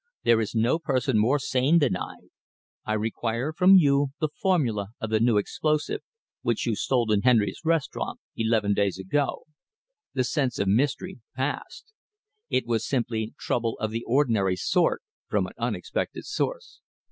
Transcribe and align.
"There 0.23 0.41
is 0.41 0.55
no 0.55 0.79
person 0.79 1.19
more 1.19 1.37
sane 1.37 1.77
than 1.77 1.95
I. 1.95 2.15
I 2.85 2.93
require 2.93 3.53
from 3.53 3.75
you 3.75 4.07
the 4.19 4.29
formula 4.33 4.87
of 4.99 5.11
the 5.11 5.19
new 5.19 5.37
explosive, 5.37 6.01
which 6.41 6.65
you 6.65 6.75
stole 6.75 7.11
in 7.11 7.21
Henry's 7.21 7.59
restaurant 7.63 8.19
eleven 8.35 8.73
days 8.73 8.97
ago." 8.97 9.43
The 10.15 10.23
sense 10.23 10.57
of 10.57 10.67
mystery 10.67 11.19
passed. 11.35 11.93
It 12.49 12.65
was 12.65 12.83
simply 12.83 13.35
trouble 13.37 13.77
of 13.77 13.91
the 13.91 14.03
ordinary 14.07 14.55
sort 14.55 15.03
from 15.29 15.45
an 15.45 15.53
unexpected 15.59 16.25
source. 16.25 16.81